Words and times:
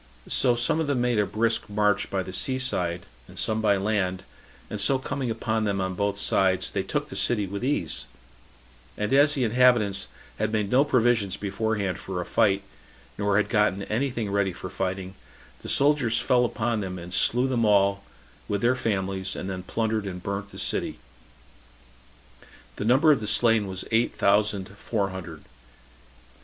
So 0.29 0.55
some 0.55 0.79
of 0.79 0.87
them 0.87 0.99
made 0.99 1.19
a 1.19 1.27
brisk 1.27 1.69
march 1.69 2.09
by 2.09 2.23
the 2.23 2.33
sea 2.33 2.57
side, 2.57 3.05
and 3.27 3.37
some 3.37 3.61
by 3.61 3.77
land, 3.77 4.23
and 4.67 4.81
so 4.81 4.97
coming 4.97 5.29
upon 5.29 5.63
them 5.63 5.79
on 5.79 5.93
both 5.93 6.17
sides, 6.17 6.71
they 6.71 6.81
took 6.81 7.09
the 7.09 7.15
city 7.15 7.45
with 7.45 7.63
ease; 7.63 8.07
and 8.97 9.13
as 9.13 9.35
the 9.35 9.43
inhabitants 9.43 10.07
had 10.39 10.51
made 10.51 10.71
no 10.71 10.83
provision 10.83 11.31
beforehand 11.39 11.99
for 11.99 12.19
a 12.19 12.25
flight, 12.25 12.63
nor 13.15 13.37
had 13.37 13.47
gotten 13.47 13.83
any 13.83 14.09
thing 14.09 14.31
ready 14.31 14.53
for 14.53 14.71
fighting, 14.71 15.13
the 15.61 15.69
soldiers 15.69 16.17
fell 16.17 16.45
upon 16.45 16.79
them, 16.79 16.97
and 16.97 17.13
slew 17.13 17.47
them 17.47 17.63
all, 17.63 18.03
with 18.47 18.61
their 18.61 18.75
families, 18.75 19.35
and 19.35 19.51
then 19.51 19.61
plundered 19.61 20.07
and 20.07 20.23
burnt 20.23 20.49
the 20.49 20.57
city. 20.57 20.97
The 22.77 22.85
number 22.85 23.11
of 23.11 23.19
the 23.19 23.27
slain 23.27 23.67
was 23.67 23.85
eight 23.91 24.15
thousand 24.15 24.67
four 24.77 25.11
hundred. 25.11 25.43